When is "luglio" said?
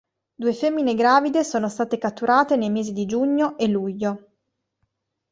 3.67-4.29